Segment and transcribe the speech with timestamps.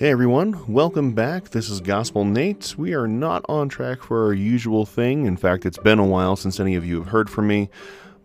[0.00, 1.50] Hey everyone, welcome back.
[1.50, 2.74] This is Gospel Nate.
[2.78, 5.26] We are not on track for our usual thing.
[5.26, 7.68] In fact, it's been a while since any of you have heard from me,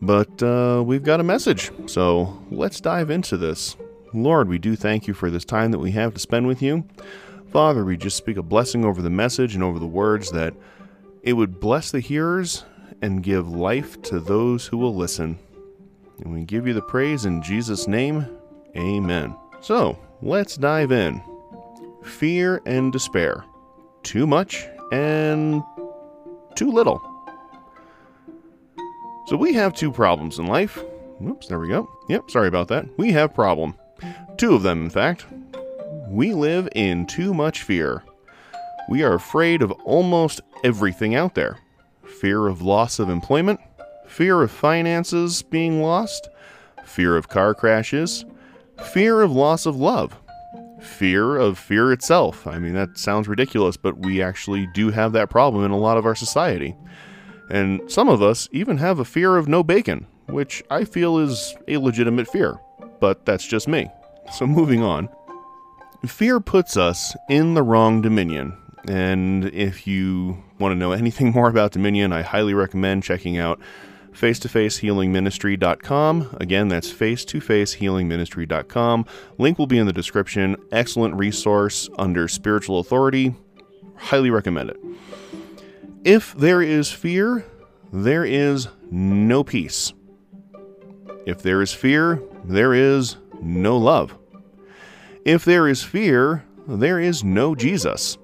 [0.01, 1.71] but uh, we've got a message.
[1.87, 3.75] So let's dive into this.
[4.13, 6.87] Lord, we do thank you for this time that we have to spend with you.
[7.51, 10.53] Father, we just speak a blessing over the message and over the words that
[11.23, 12.63] it would bless the hearers
[13.01, 15.37] and give life to those who will listen.
[16.19, 18.25] And we give you the praise in Jesus' name.
[18.77, 19.35] Amen.
[19.59, 21.21] So let's dive in
[22.05, 23.43] fear and despair.
[24.03, 25.63] Too much and
[26.55, 27.01] too little.
[29.27, 30.77] So we have two problems in life.
[31.25, 31.89] Oops, there we go.
[32.09, 32.85] Yep, sorry about that.
[32.97, 33.75] We have problem.
[34.37, 35.25] Two of them, in fact.
[36.09, 38.03] We live in too much fear.
[38.87, 41.57] We are afraid of almost everything out there.
[42.05, 43.59] Fear of loss of employment,
[44.07, 46.29] fear of finances being lost,
[46.85, 48.25] fear of car crashes,
[48.93, 50.15] fear of loss of love,
[50.85, 52.47] fear of fear itself.
[52.47, 55.97] I mean, that sounds ridiculous, but we actually do have that problem in a lot
[55.97, 56.75] of our society.
[57.49, 61.55] And some of us even have a fear of no bacon, which I feel is
[61.67, 62.59] a legitimate fear,
[62.99, 63.89] but that's just me.
[64.33, 65.09] So, moving on.
[66.05, 68.57] Fear puts us in the wrong dominion.
[68.87, 73.59] And if you want to know anything more about Dominion, I highly recommend checking out
[74.15, 76.37] face to face healingministry.com.
[76.39, 79.05] Again, that's face to face healingministry.com.
[79.37, 80.55] Link will be in the description.
[80.71, 83.35] Excellent resource under spiritual authority.
[83.95, 84.79] Highly recommend it.
[86.03, 87.45] If there is fear,
[87.91, 89.93] there is no peace.
[91.25, 94.15] If there is fear, there is no love.
[95.25, 98.17] If there is fear, there is no Jesus.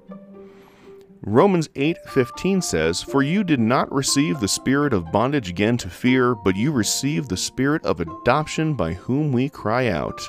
[1.23, 6.33] Romans 8:15 says, "For you did not receive the spirit of bondage again to fear,
[6.33, 10.19] but you received the spirit of adoption by whom we cry out,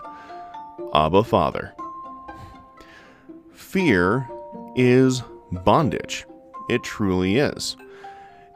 [0.95, 1.73] Abba, Father."
[3.53, 4.29] Fear
[4.77, 6.27] is bondage.
[6.69, 7.77] It truly is.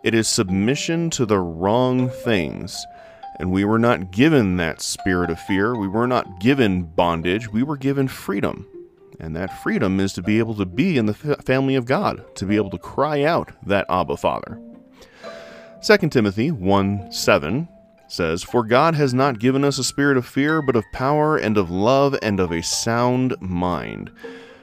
[0.04, 2.86] It is submission to the wrong things.
[3.38, 5.74] And we were not given that spirit of fear.
[5.74, 7.50] We were not given bondage.
[7.50, 8.66] We were given freedom.
[9.18, 12.44] And that freedom is to be able to be in the family of God, to
[12.44, 14.60] be able to cry out that Abba Father.
[15.82, 17.68] 2 Timothy 1 7
[18.08, 21.56] says, For God has not given us a spirit of fear, but of power and
[21.56, 24.10] of love and of a sound mind.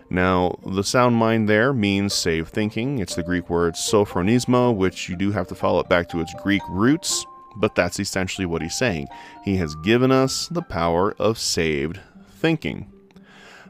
[0.09, 2.99] Now, the sound mind there means save thinking.
[2.99, 6.33] It's the Greek word sophronismo, which you do have to follow it back to its
[6.43, 7.25] Greek roots,
[7.55, 9.07] but that's essentially what he's saying.
[9.43, 11.99] He has given us the power of saved
[12.29, 12.92] thinking.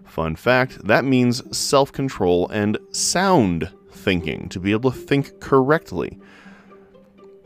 [0.05, 6.19] Fun fact that means self control and sound thinking, to be able to think correctly.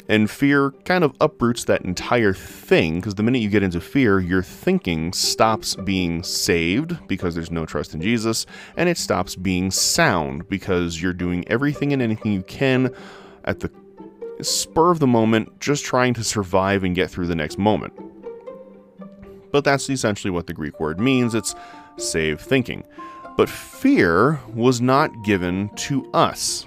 [0.09, 4.19] And fear kind of uproots that entire thing because the minute you get into fear,
[4.19, 8.45] your thinking stops being saved because there's no trust in Jesus,
[8.77, 12.89] and it stops being sound because you're doing everything and anything you can
[13.43, 13.69] at the
[14.41, 17.93] spur of the moment, just trying to survive and get through the next moment.
[19.51, 21.33] But that's essentially what the Greek word means.
[21.33, 21.55] It's
[21.97, 22.83] save thinking.
[23.35, 26.65] But fear was not given to us.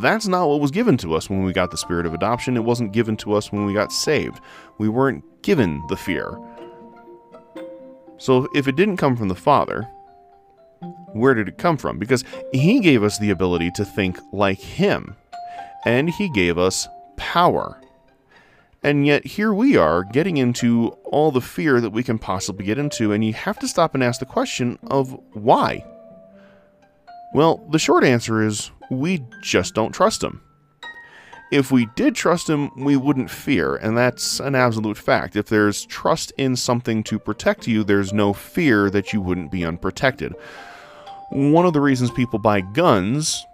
[0.00, 2.56] That's not what was given to us when we got the spirit of adoption.
[2.56, 4.40] It wasn't given to us when we got saved.
[4.78, 6.38] We weren't given the fear.
[8.18, 9.82] So if it didn't come from the Father,
[11.12, 11.98] where did it come from?
[11.98, 15.16] Because He gave us the ability to think like Him,
[15.84, 17.80] and He gave us power.
[18.86, 22.78] And yet, here we are getting into all the fear that we can possibly get
[22.78, 25.84] into, and you have to stop and ask the question of why.
[27.34, 30.40] Well, the short answer is we just don't trust him.
[31.50, 35.34] If we did trust him, we wouldn't fear, and that's an absolute fact.
[35.34, 39.64] If there's trust in something to protect you, there's no fear that you wouldn't be
[39.64, 40.32] unprotected.
[41.30, 43.44] One of the reasons people buy guns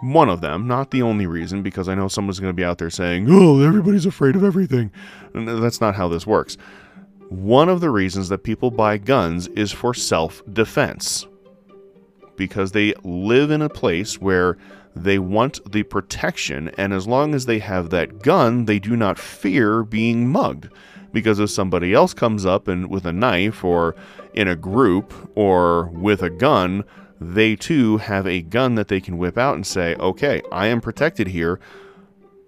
[0.00, 2.78] one of them, not the only reason, because I know someone's going to be out
[2.78, 4.90] there saying, oh, everybody's afraid of everything.
[5.34, 6.56] And that's not how this works.
[7.28, 11.26] One of the reasons that people buy guns is for self defense.
[12.36, 14.56] Because they live in a place where
[14.96, 19.18] they want the protection, and as long as they have that gun, they do not
[19.18, 20.68] fear being mugged.
[21.12, 23.94] Because if somebody else comes up and with a knife, or
[24.32, 26.84] in a group, or with a gun,
[27.20, 30.80] they too have a gun that they can whip out and say, okay, I am
[30.80, 31.60] protected here.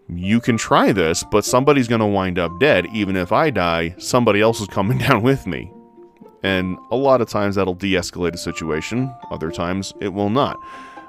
[0.08, 2.86] You can try this, but somebody's going to wind up dead.
[2.92, 5.70] Even if I die, somebody else is coming down with me.
[6.42, 10.56] And a lot of times that'll de escalate a situation, other times it will not.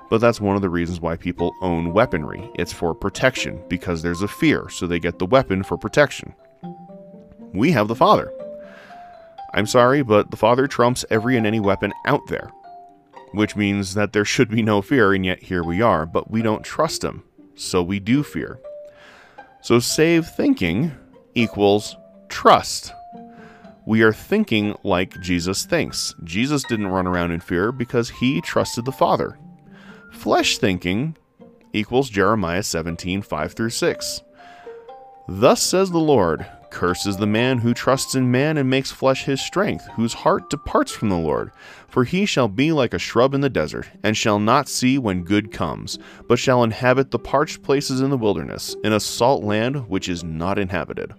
[0.09, 2.51] But that's one of the reasons why people own weaponry.
[2.55, 6.35] It's for protection, because there's a fear, so they get the weapon for protection.
[7.53, 8.31] We have the Father.
[9.55, 12.51] I'm sorry, but the Father trumps every and any weapon out there.
[13.33, 16.05] Which means that there should be no fear, and yet here we are.
[16.05, 17.23] But we don't trust Him,
[17.55, 18.59] so we do fear.
[19.61, 20.91] So save thinking
[21.35, 21.95] equals
[22.29, 22.91] trust.
[23.85, 26.15] We are thinking like Jesus thinks.
[26.23, 29.37] Jesus didn't run around in fear because he trusted the Father.
[30.11, 31.17] Flesh thinking
[31.73, 34.21] equals Jeremiah 17, 5 through 6.
[35.27, 39.39] Thus says the Lord Curses the man who trusts in man and makes flesh his
[39.39, 41.51] strength, whose heart departs from the Lord.
[41.87, 45.23] For he shall be like a shrub in the desert, and shall not see when
[45.23, 49.87] good comes, but shall inhabit the parched places in the wilderness, in a salt land
[49.87, 51.13] which is not inhabited.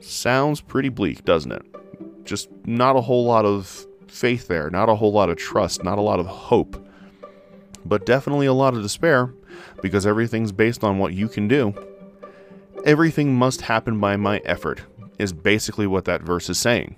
[0.00, 2.24] Sounds pretty bleak, doesn't it?
[2.24, 5.98] Just not a whole lot of faith there, not a whole lot of trust, not
[5.98, 6.82] a lot of hope,
[7.84, 9.34] but definitely a lot of despair,
[9.82, 11.74] because everything's based on what you can do.
[12.84, 14.82] Everything must happen by my effort,
[15.18, 16.96] is basically what that verse is saying.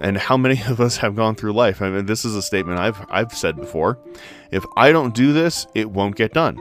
[0.00, 1.82] And how many of us have gone through life?
[1.82, 3.98] I mean, this is a statement I've I've said before.
[4.50, 6.58] If I don't do this, it won't get done.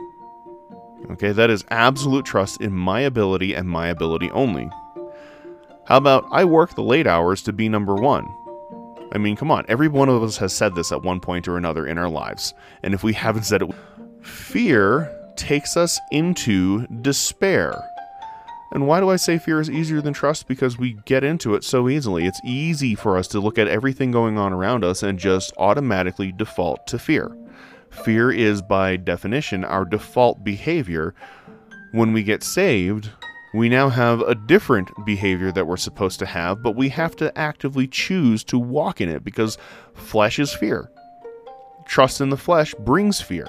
[1.12, 4.70] Okay, that is absolute trust in my ability and my ability only.
[5.86, 8.28] How about I work the late hours to be number one?
[9.14, 11.56] I mean, come on, every one of us has said this at one point or
[11.56, 12.54] another in our lives.
[12.84, 13.70] And if we haven't said it,
[14.22, 17.82] fear takes us into despair.
[18.72, 20.48] And why do I say fear is easier than trust?
[20.48, 22.26] Because we get into it so easily.
[22.26, 26.34] It's easy for us to look at everything going on around us and just automatically
[26.34, 27.36] default to fear.
[27.90, 31.16] Fear is, by definition, our default behavior.
[31.94, 33.10] When we get saved,
[33.54, 37.36] we now have a different behavior that we're supposed to have, but we have to
[37.38, 39.58] actively choose to walk in it because
[39.94, 40.92] flesh is fear.
[41.86, 43.48] Trust in the flesh brings fear.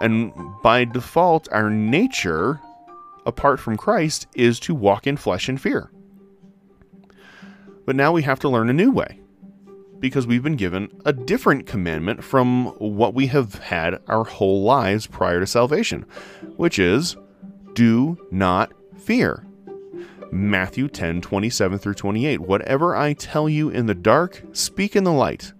[0.00, 2.60] And by default, our nature,
[3.26, 5.90] apart from Christ, is to walk in flesh and fear.
[7.84, 9.20] But now we have to learn a new way
[9.98, 15.06] because we've been given a different commandment from what we have had our whole lives
[15.06, 16.04] prior to salvation,
[16.56, 17.16] which is
[17.74, 19.44] do not fear.
[20.30, 22.40] Matthew 10 27 through 28.
[22.40, 25.52] Whatever I tell you in the dark, speak in the light.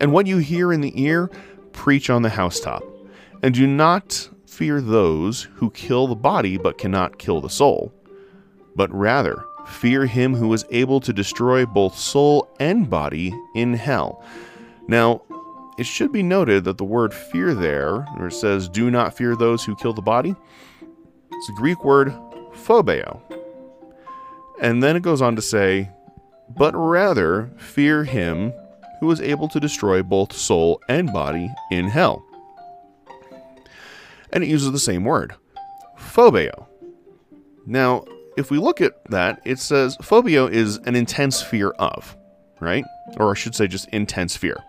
[0.00, 1.30] And what you hear in the ear,
[1.72, 2.82] preach on the housetop.
[3.42, 7.92] And do not fear those who kill the body but cannot kill the soul,
[8.74, 14.24] but rather fear him who is able to destroy both soul and body in hell.
[14.88, 15.22] Now,
[15.78, 19.36] it should be noted that the word fear there, where it says, do not fear
[19.36, 20.34] those who kill the body,
[21.30, 22.08] it's a Greek word
[22.52, 23.20] phobeo.
[24.60, 25.88] And then it goes on to say,
[26.56, 28.52] but rather fear him
[28.98, 32.24] who is able to destroy both soul and body in hell
[34.32, 35.34] and it uses the same word,
[35.98, 36.66] phobeo.
[37.66, 38.04] Now,
[38.36, 42.16] if we look at that, it says phobeo is an intense fear of,
[42.60, 42.84] right?
[43.18, 44.62] Or I should say just intense fear.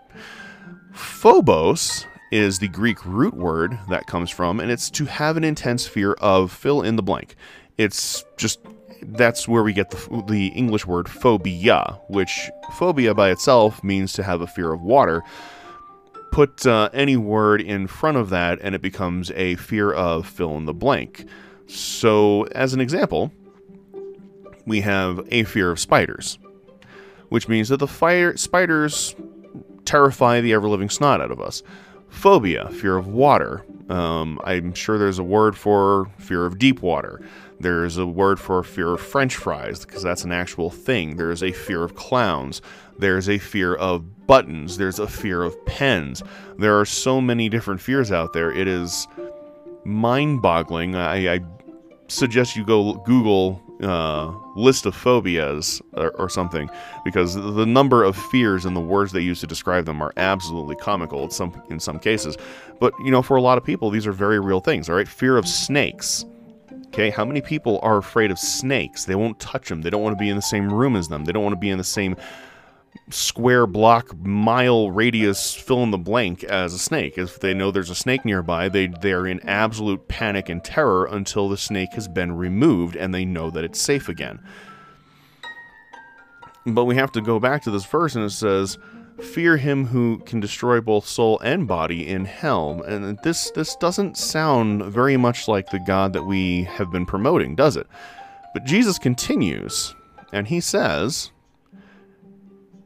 [0.92, 5.86] Phobos is the Greek root word that comes from, and it's to have an intense
[5.86, 7.36] fear of fill in the blank.
[7.78, 8.60] It's just
[9.02, 14.22] that's where we get the, the English word phobia, which phobia by itself means to
[14.22, 15.22] have a fear of water
[16.30, 20.56] put uh, any word in front of that and it becomes a fear of fill
[20.56, 21.26] in the blank.
[21.66, 23.32] So, as an example,
[24.66, 26.38] we have a fear of spiders,
[27.28, 29.14] which means that the fire spiders
[29.84, 31.62] terrify the ever living snot out of us.
[32.08, 33.64] Phobia, fear of water.
[33.88, 37.20] Um, I'm sure there's a word for fear of deep water.
[37.60, 41.16] There's a word for fear of french fries because that's an actual thing.
[41.16, 42.62] There's a fear of clowns.
[42.98, 44.78] There's a fear of buttons.
[44.78, 46.22] There's a fear of pens.
[46.58, 48.50] There are so many different fears out there.
[48.50, 49.06] It is
[49.84, 50.96] mind boggling.
[50.96, 51.40] I, I,
[52.08, 56.68] suggest you go Google uh, list of phobias or, or, something
[57.04, 60.76] because the number of fears and the words they use to describe them are absolutely
[60.76, 62.36] comical in some in some cases.
[62.78, 64.90] But you know, for a lot of people, these are very real things.
[64.90, 66.24] All right, fear of snakes.
[66.92, 69.04] Okay, how many people are afraid of snakes?
[69.04, 69.82] They won't touch them.
[69.82, 71.24] They don't want to be in the same room as them.
[71.24, 72.16] They don't want to be in the same
[73.10, 77.16] square block mile radius fill in the blank as a snake.
[77.16, 81.48] If they know there's a snake nearby, they they're in absolute panic and terror until
[81.48, 84.40] the snake has been removed and they know that it's safe again.
[86.66, 88.78] But we have to go back to this verse and it says,
[89.20, 94.16] "Fear him who can destroy both soul and body in hell." And this this doesn't
[94.16, 97.86] sound very much like the God that we have been promoting, does it?
[98.54, 99.94] But Jesus continues,
[100.32, 101.30] and he says,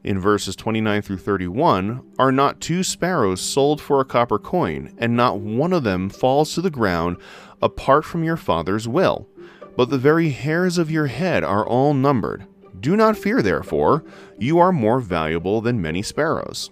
[0.05, 5.17] in verses 29 through 31 Are not two sparrows sold for a copper coin, and
[5.17, 7.17] not one of them falls to the ground
[7.61, 9.27] apart from your Father's will?
[9.75, 12.45] But the very hairs of your head are all numbered.
[12.85, 14.03] Do not fear, therefore,
[14.37, 16.69] you are more valuable than many sparrows.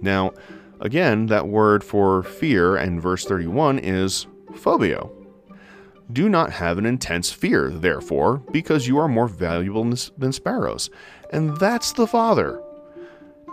[0.00, 0.32] Now,
[0.80, 5.10] Again, that word for fear in verse 31 is phobeo.
[6.12, 9.84] Do not have an intense fear, therefore, because you are more valuable
[10.18, 10.90] than sparrows.
[11.32, 12.62] And that's the Father.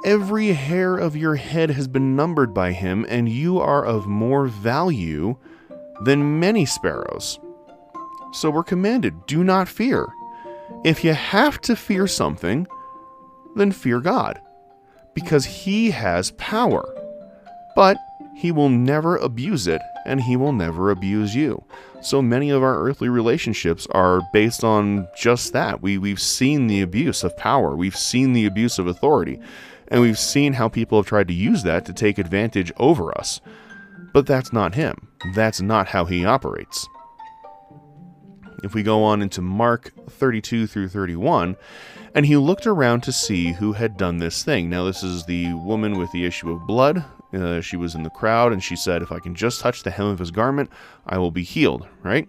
[0.06, 4.48] Every hair of your head has been numbered by him, and you are of more
[4.48, 5.38] value
[6.04, 7.40] than many sparrows.
[8.34, 10.08] So we're commanded do not fear.
[10.84, 12.68] If you have to fear something,
[13.56, 14.42] then fear God,
[15.14, 16.84] because He has power.
[17.76, 17.98] But
[18.36, 21.64] He will never abuse it, and He will never abuse you.
[22.02, 25.82] So many of our earthly relationships are based on just that.
[25.82, 29.40] We, we've seen the abuse of power, we've seen the abuse of authority,
[29.88, 33.40] and we've seen how people have tried to use that to take advantage over us.
[34.14, 36.88] But that's not Him, that's not how He operates.
[38.64, 41.58] If we go on into Mark 32 through 31,
[42.16, 44.70] and he looked around to see who had done this thing.
[44.70, 47.04] Now, this is the woman with the issue of blood.
[47.34, 49.92] Uh, she was in the crowd, and she said, If I can just touch the
[49.92, 50.70] hem of his garment,
[51.06, 52.26] I will be healed, right?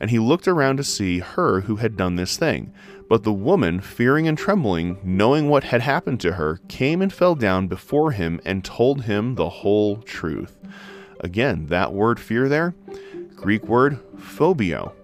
[0.00, 2.72] And he looked around to see her who had done this thing.
[3.06, 7.34] But the woman, fearing and trembling, knowing what had happened to her, came and fell
[7.34, 10.56] down before him and told him the whole truth.
[11.20, 12.74] Again, that word fear there,
[13.36, 14.94] Greek word phobeo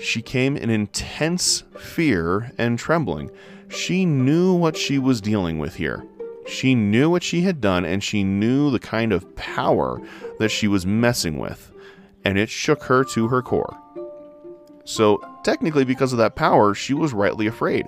[0.00, 3.30] she came in intense fear and trembling.
[3.68, 6.04] She knew what she was dealing with here.
[6.46, 10.00] She knew what she had done, and she knew the kind of power
[10.38, 11.70] that she was messing with,
[12.24, 13.76] and it shook her to her core.
[14.84, 17.86] So, technically, because of that power, she was rightly afraid.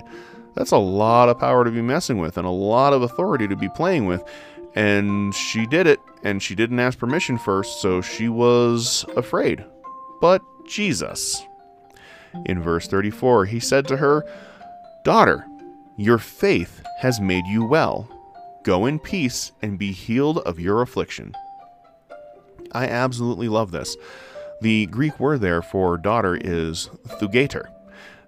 [0.55, 3.55] That's a lot of power to be messing with, and a lot of authority to
[3.55, 4.23] be playing with.
[4.75, 9.65] And she did it, and she didn't ask permission first, so she was afraid.
[10.21, 11.43] But Jesus,
[12.45, 14.25] in verse 34, he said to her,
[15.03, 15.45] Daughter,
[15.97, 18.09] your faith has made you well.
[18.63, 21.33] Go in peace and be healed of your affliction.
[22.71, 23.95] I absolutely love this.
[24.61, 27.65] The Greek word there for daughter is thugater.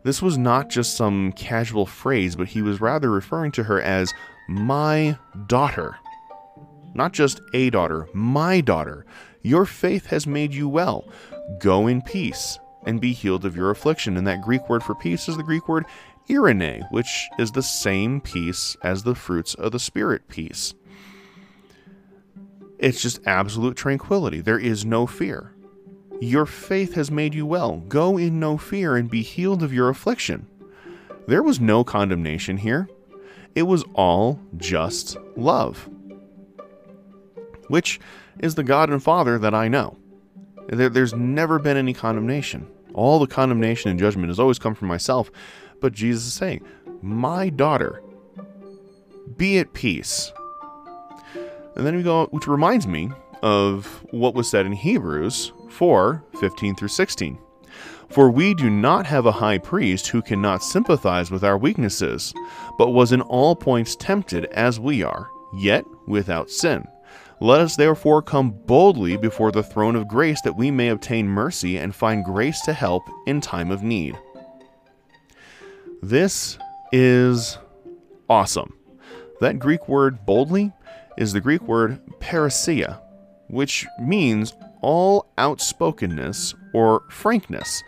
[0.04, 4.14] This was not just some casual phrase, but he was rather referring to her as
[4.48, 5.98] my daughter.
[6.94, 9.06] Not just a daughter, my daughter.
[9.42, 11.10] Your faith has made you well.
[11.60, 14.18] Go in peace and be healed of your affliction.
[14.18, 15.86] And that Greek word for peace is the Greek word
[16.30, 20.74] eirene, which is the same peace as the fruits of the Spirit peace.
[22.80, 24.42] It's just absolute tranquility.
[24.42, 25.54] There is no fear.
[26.22, 27.78] Your faith has made you well.
[27.88, 30.48] Go in no fear and be healed of your affliction.
[31.28, 32.88] There was no condemnation here.
[33.56, 35.90] It was all just love,
[37.68, 38.00] which
[38.40, 39.98] is the God and Father that I know.
[40.68, 42.68] There, there's never been any condemnation.
[42.96, 45.30] All the condemnation and judgment has always come from myself.
[45.82, 46.66] But Jesus is saying,
[47.02, 48.02] My daughter,
[49.36, 50.32] be at peace.
[51.76, 53.12] And then we go, which reminds me
[53.44, 57.38] of what was said in Hebrews 4 15 through 16.
[58.10, 62.34] For we do not have a high priest who cannot sympathize with our weaknesses,
[62.78, 66.88] but was in all points tempted as we are, yet without sin.
[67.42, 71.78] Let us therefore come boldly before the throne of grace that we may obtain mercy
[71.78, 74.18] and find grace to help in time of need.
[76.02, 76.58] This
[76.92, 77.58] is
[78.30, 78.74] awesome.
[79.42, 80.72] That Greek word boldly
[81.18, 83.02] is the Greek word parrhesia,
[83.48, 87.84] which means all outspokenness or frankness.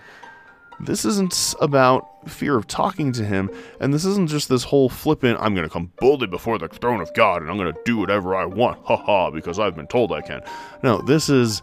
[0.81, 5.39] This isn't about fear of talking to him, and this isn't just this whole flippant,
[5.41, 7.97] I'm going to come boldly before the throne of God and I'm going to do
[7.97, 10.41] whatever I want, haha, because I've been told I can.
[10.83, 11.61] No, this is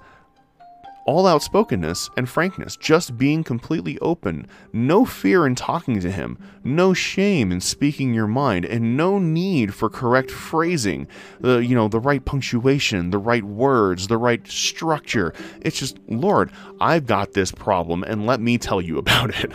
[1.06, 6.94] all outspokenness and frankness, just being completely open, no fear in talking to him, no
[6.94, 11.06] shame in speaking your mind, and no need for correct phrasing,
[11.40, 15.32] the you know, the right punctuation, the right words, the right structure.
[15.61, 19.52] It's just, Lord, I've got this problem and let me tell you about it.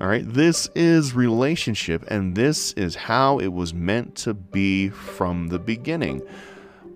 [0.00, 0.24] All right?
[0.26, 6.22] This is relationship and this is how it was meant to be from the beginning.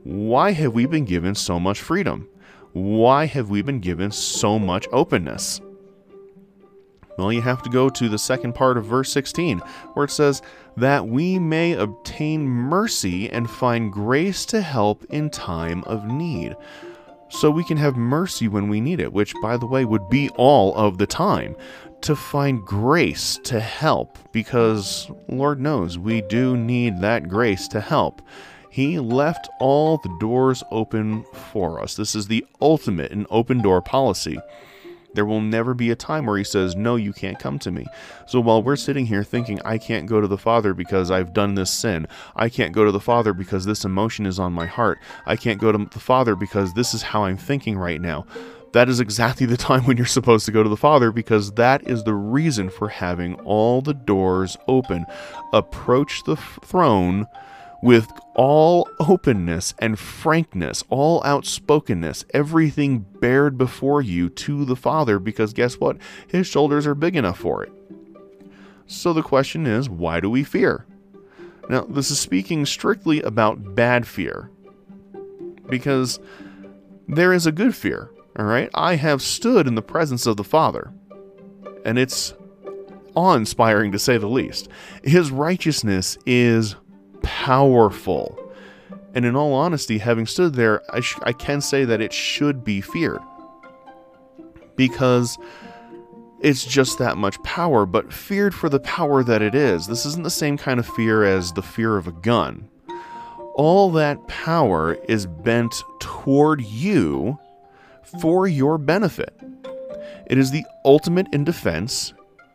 [0.02, 2.29] Why have we been given so much freedom?
[2.72, 5.60] Why have we been given so much openness?
[7.18, 9.58] Well, you have to go to the second part of verse 16,
[9.94, 10.40] where it says,
[10.76, 16.56] That we may obtain mercy and find grace to help in time of need.
[17.28, 20.30] So we can have mercy when we need it, which, by the way, would be
[20.30, 21.56] all of the time.
[22.02, 28.22] To find grace to help, because Lord knows we do need that grace to help.
[28.70, 31.96] He left all the doors open for us.
[31.96, 34.38] This is the ultimate in open door policy.
[35.12, 37.84] There will never be a time where he says, No, you can't come to me.
[38.26, 41.56] So while we're sitting here thinking, I can't go to the Father because I've done
[41.56, 45.00] this sin, I can't go to the Father because this emotion is on my heart,
[45.26, 48.24] I can't go to the Father because this is how I'm thinking right now,
[48.72, 51.88] that is exactly the time when you're supposed to go to the Father because that
[51.88, 55.06] is the reason for having all the doors open.
[55.52, 57.26] Approach the throne
[57.82, 65.52] with all openness and frankness, all outspokenness, everything bared before you to the Father, because
[65.52, 65.96] guess what?
[66.28, 67.72] His shoulders are big enough for it.
[68.86, 70.86] So the question is, why do we fear?
[71.68, 74.50] Now, this is speaking strictly about bad fear,
[75.68, 76.18] because
[77.06, 78.68] there is a good fear, all right?
[78.74, 80.92] I have stood in the presence of the Father,
[81.84, 82.34] and it's
[83.14, 84.68] awe inspiring to say the least.
[85.04, 86.74] His righteousness is
[87.22, 88.38] powerful.
[89.14, 92.64] And in all honesty, having stood there, I, sh- I can say that it should
[92.64, 93.20] be feared.
[94.76, 95.36] Because
[96.40, 99.86] it's just that much power, but feared for the power that it is.
[99.86, 102.68] This isn't the same kind of fear as the fear of a gun.
[103.54, 107.38] All that power is bent toward you
[108.20, 109.34] for your benefit.
[110.26, 112.14] It is the ultimate in defense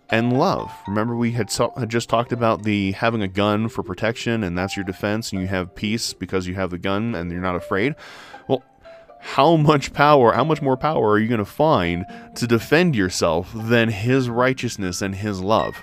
[0.10, 0.72] and love.
[0.88, 4.58] Remember, we had, so- had just talked about the having a gun for protection, and
[4.58, 7.56] that's your defense, and you have peace because you have the gun and you're not
[7.56, 7.96] afraid.
[8.48, 8.64] Well,
[9.20, 13.52] how much power, how much more power are you going to find to defend yourself
[13.56, 15.76] than His righteousness and His love?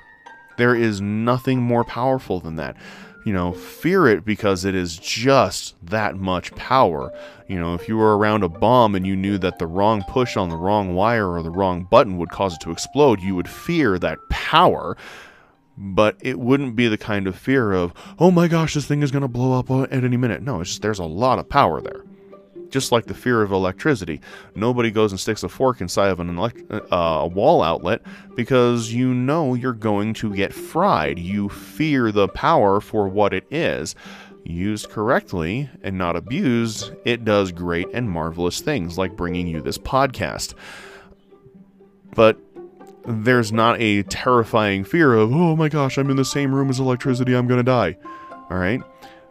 [0.58, 2.76] There is nothing more powerful than that
[3.24, 7.12] you know, fear it because it is just that much power.
[7.48, 10.36] You know, if you were around a bomb and you knew that the wrong push
[10.36, 13.48] on the wrong wire or the wrong button would cause it to explode, you would
[13.48, 14.96] fear that power.
[15.78, 19.10] But it wouldn't be the kind of fear of, oh my gosh, this thing is
[19.10, 20.42] going to blow up at any minute.
[20.42, 22.04] No, it's just there's a lot of power there
[22.72, 24.20] just like the fear of electricity.
[24.54, 28.02] Nobody goes and sticks a fork inside of an elect- uh, wall outlet
[28.34, 31.18] because you know you're going to get fried.
[31.18, 33.94] You fear the power for what it is.
[34.44, 39.78] Used correctly and not abused, it does great and marvelous things like bringing you this
[39.78, 40.54] podcast.
[42.16, 42.38] But
[43.06, 46.80] there's not a terrifying fear of, oh my gosh, I'm in the same room as
[46.80, 47.96] electricity, I'm gonna die.
[48.50, 48.80] All right?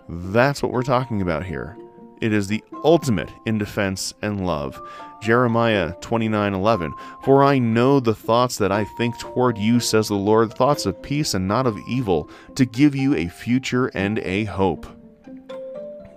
[0.07, 1.77] That's what we're talking about here.
[2.21, 4.79] It is the ultimate in defense and love.
[5.21, 10.53] Jeremiah 29:11 For I know the thoughts that I think toward you says the Lord
[10.53, 14.85] thoughts of peace and not of evil to give you a future and a hope.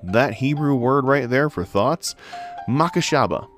[0.03, 2.15] That Hebrew word right there for thoughts
[2.69, 3.49] makashaba.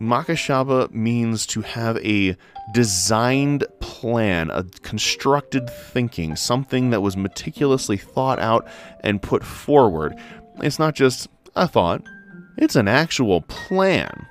[0.00, 2.36] Makashaba means to have a
[2.72, 8.68] designed plan, a constructed thinking, something that was meticulously thought out
[9.00, 10.14] and put forward.
[10.60, 12.02] It's not just I thought,
[12.56, 14.26] it's an actual plan.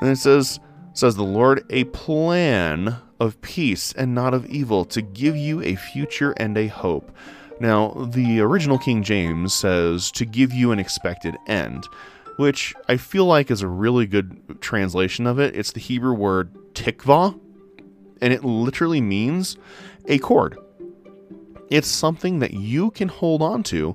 [0.00, 0.60] And it says,
[0.94, 5.76] says the Lord, a plan of peace and not of evil, to give you a
[5.76, 7.10] future and a hope.
[7.60, 11.86] Now, the original King James says, to give you an expected end,
[12.36, 15.54] which I feel like is a really good translation of it.
[15.54, 17.38] It's the Hebrew word tikva,
[18.20, 19.56] and it literally means
[20.06, 20.58] a cord.
[21.70, 23.94] It's something that you can hold on to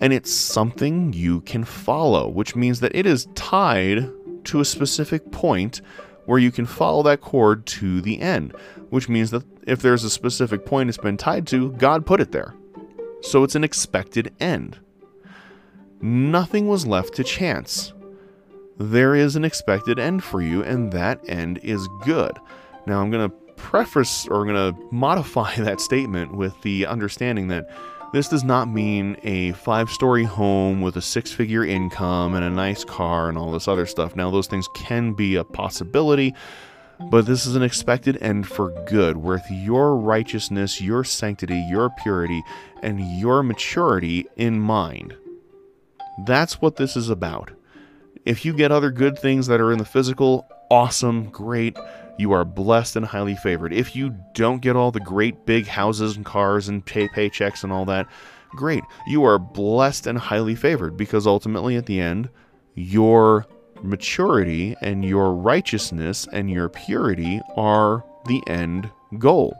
[0.00, 4.10] and it's something you can follow, which means that it is tied
[4.44, 5.80] to a specific point
[6.26, 8.52] where you can follow that cord to the end,
[8.90, 12.32] which means that if there's a specific point it's been tied to, God put it
[12.32, 12.54] there.
[13.22, 14.78] So it's an expected end.
[16.00, 17.92] Nothing was left to chance.
[18.78, 22.38] There is an expected end for you, and that end is good.
[22.86, 27.48] Now, I'm going to preface or I'm going to modify that statement with the understanding
[27.48, 27.68] that
[28.12, 32.50] this does not mean a five story home with a six figure income and a
[32.50, 34.16] nice car and all this other stuff.
[34.16, 36.34] Now, those things can be a possibility,
[37.10, 42.42] but this is an expected end for good, worth your righteousness, your sanctity, your purity,
[42.82, 45.14] and your maturity in mind.
[46.26, 47.50] That's what this is about.
[48.24, 51.76] If you get other good things that are in the physical, awesome, great
[52.18, 53.72] you are blessed and highly favored.
[53.72, 57.72] If you don't get all the great big houses and cars and pay paychecks and
[57.72, 58.06] all that,
[58.50, 58.82] great.
[59.06, 62.28] You are blessed and highly favored because ultimately at the end,
[62.74, 63.46] your
[63.82, 69.56] maturity and your righteousness and your purity are the end goal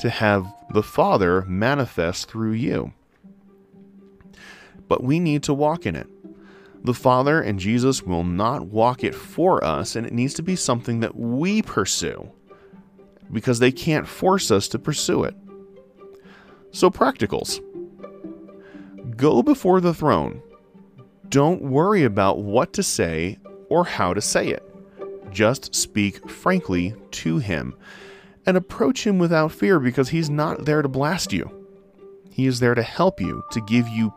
[0.00, 2.92] to have the Father manifest through you.
[4.88, 6.06] But we need to walk in it.
[6.84, 10.56] The Father and Jesus will not walk it for us, and it needs to be
[10.56, 12.30] something that we pursue
[13.32, 15.34] because they can't force us to pursue it.
[16.72, 17.60] So, practicals
[19.16, 20.42] go before the throne.
[21.28, 24.62] Don't worry about what to say or how to say it.
[25.30, 27.74] Just speak frankly to him
[28.44, 31.50] and approach him without fear because he's not there to blast you.
[32.30, 34.12] He is there to help you, to give you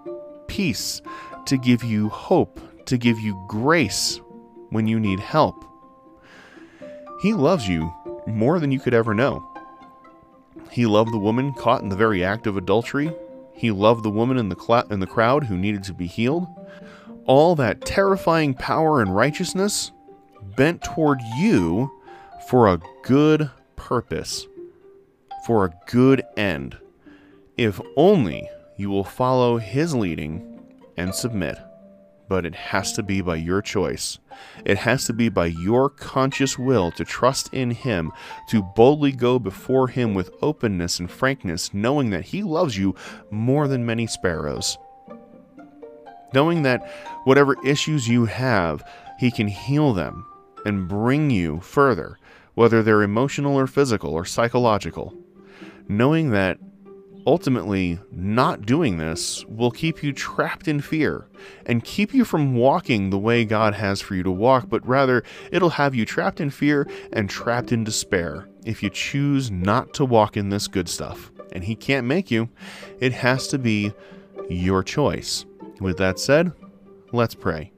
[0.47, 1.01] peace,
[1.45, 4.19] to give you hope, to give you grace
[4.69, 5.63] when you need help.
[7.21, 7.93] He loves you
[8.27, 9.47] more than you could ever know.
[10.71, 13.11] He loved the woman caught in the very act of adultery.
[13.53, 16.47] He loved the woman in the, cl- in the crowd who needed to be healed.
[17.25, 19.91] All that terrifying power and righteousness
[20.55, 21.91] bent toward you
[22.49, 24.47] for a good purpose,
[25.45, 26.77] for a good end,
[27.57, 30.54] if only you will follow His leading
[30.97, 31.57] and submit
[32.27, 34.17] but it has to be by your choice.
[34.65, 38.11] It has to be by your conscious will to trust in Him,
[38.49, 42.95] to boldly go before Him with openness and frankness, knowing that He loves you
[43.29, 44.77] more than many sparrows.
[46.33, 46.89] Knowing that
[47.23, 48.83] whatever issues you have,
[49.19, 50.25] He can heal them
[50.65, 52.17] and bring you further,
[52.55, 55.13] whether they're emotional or physical or psychological.
[55.87, 56.57] Knowing that
[57.25, 61.27] ultimately, not doing this will keep you trapped in fear
[61.65, 65.23] and keep you from walking the way God has for you to walk, but rather
[65.51, 70.05] it'll have you trapped in fear and trapped in despair if you choose not to
[70.05, 71.31] walk in this good stuff.
[71.51, 72.49] And He can't make you,
[72.99, 73.93] it has to be
[74.49, 75.45] your choice.
[75.79, 76.51] With that said,
[77.11, 77.71] let's pray.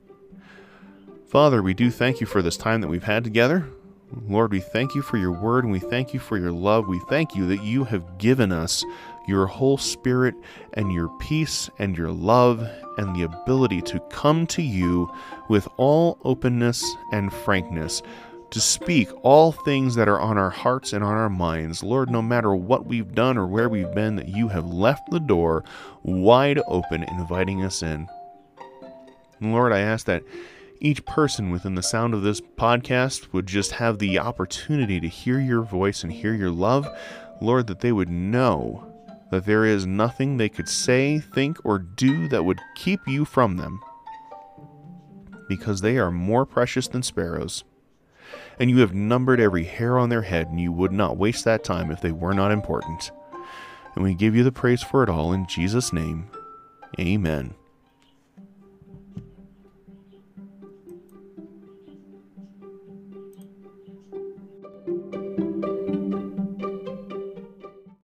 [1.28, 3.68] Father, we do thank you for this time that we've had together.
[4.28, 6.88] Lord, we thank you for your word and we thank you for your love.
[6.88, 8.86] We thank you that you have given us
[9.28, 10.34] your whole spirit
[10.74, 15.12] and your peace and your love and the ability to come to you
[15.50, 18.02] with all openness and frankness,
[18.50, 21.84] to speak all things that are on our hearts and on our minds.
[21.84, 25.20] Lord, no matter what we've done or where we've been, that you have left the
[25.20, 25.64] door
[26.04, 28.08] wide open, inviting us in.
[29.42, 30.24] Lord, I ask that
[30.80, 35.40] each person within the sound of this podcast would just have the opportunity to hear
[35.40, 36.88] your voice and hear your love.
[37.42, 38.87] Lord, that they would know
[39.32, 43.58] that there is nothing they could say, think, or do that would keep you from
[43.58, 43.82] them,
[45.48, 47.64] because they are more precious than sparrows.
[48.60, 51.64] And you have numbered every hair on their head, and you would not waste that
[51.64, 53.12] time if they were not important.
[53.96, 56.30] And we give you the praise for it all in Jesus' name.
[57.00, 57.54] Amen.